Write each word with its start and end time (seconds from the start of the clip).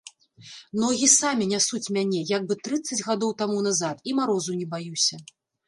Ногі 0.83 1.09
самі 1.15 1.45
нясуць 1.51 1.83
мяне, 1.99 2.23
як 2.37 2.49
бы 2.53 2.57
трыццаць 2.69 2.99
гадоў 3.11 3.37
таму 3.45 3.57
назад, 3.69 3.97
і 4.09 4.19
марозу 4.23 4.51
не 4.59 4.67
баюся! 4.77 5.25